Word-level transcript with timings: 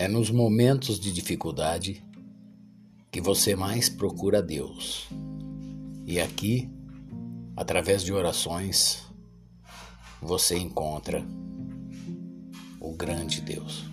É 0.00 0.08
nos 0.08 0.30
momentos 0.30 0.98
de 0.98 1.12
dificuldade 1.12 2.02
que 3.12 3.20
você 3.20 3.54
mais 3.54 3.90
procura 3.90 4.42
Deus. 4.42 5.10
E 6.06 6.18
aqui, 6.18 6.70
através 7.54 8.02
de 8.02 8.10
orações, 8.10 9.02
você 10.22 10.56
encontra 10.56 11.22
o 12.80 12.94
grande 12.94 13.42
Deus. 13.42 13.84